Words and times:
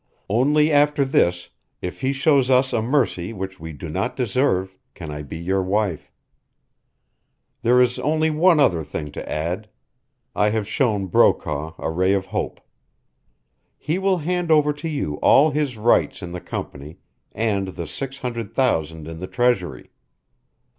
Only 0.29 0.71
after 0.71 1.05
this, 1.05 1.49
if 1.79 2.01
he 2.01 2.11
shows 2.11 2.49
us 2.49 2.73
a 2.73 2.81
mercy 2.81 3.33
which 3.33 3.59
we 3.59 3.71
do 3.71 3.87
not 3.87 4.15
deserve, 4.17 4.75
can 4.95 5.11
I 5.11 5.21
be 5.21 5.37
your 5.37 5.61
wife.' 5.61 6.11
"There 7.61 7.79
is 7.79 7.99
only 7.99 8.31
one 8.31 8.59
other 8.59 8.83
thing 8.83 9.11
to 9.11 9.31
add. 9.31 9.69
I 10.35 10.49
have 10.49 10.67
shown 10.67 11.05
Brokaw 11.05 11.75
a 11.77 11.91
ray 11.91 12.13
of 12.13 12.25
hope. 12.25 12.61
He 13.77 13.99
will 13.99 14.17
hand 14.17 14.49
over 14.49 14.73
to 14.73 14.89
you 14.89 15.17
all 15.17 15.51
his 15.51 15.77
rights 15.77 16.23
in 16.23 16.31
the 16.31 16.41
company 16.41 16.97
and 17.31 17.67
the 17.67 17.85
six 17.85 18.17
hundred 18.17 18.55
thousand 18.55 19.07
in 19.07 19.19
the 19.19 19.27
treasury. 19.27 19.91